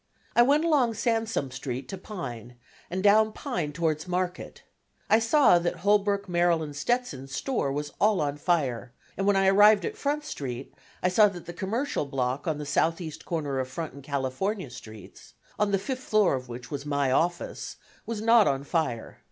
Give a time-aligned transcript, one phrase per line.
[0.35, 2.55] I went along Sansome Street to Pine
[2.89, 4.63] and down Pine towards Market.
[5.11, 9.45] I saw that Holbrook, Merrill & Stetson's store was all on fire, and when I
[9.45, 13.67] arrived at Front Street I saw that the Commercial Block on the southeast corner of
[13.69, 17.75] Front and California streets (on the fifth floor of which was my office),
[18.07, 19.19] was not on fire.